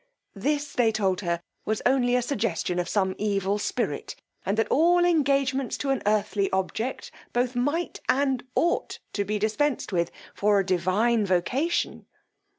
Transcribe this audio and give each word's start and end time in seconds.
This, 0.33 0.73
they 0.73 0.91
told 0.91 1.21
her, 1.21 1.41
was 1.63 1.83
only 1.85 2.15
a 2.15 2.23
suggestion 2.23 2.79
of 2.79 2.89
some 2.89 3.13
evil 3.19 3.59
spirit, 3.59 4.15
and 4.43 4.57
that 4.57 4.65
all 4.71 5.05
engagements 5.05 5.77
to 5.77 5.91
an 5.91 6.01
earthly 6.07 6.49
object, 6.51 7.11
both 7.33 7.55
might 7.55 8.01
and 8.09 8.43
ought 8.55 8.97
to 9.13 9.23
be 9.23 9.37
dispensed 9.37 9.91
with 9.93 10.09
for 10.33 10.59
a 10.59 10.65
divine 10.65 11.23
vocation. 11.23 12.07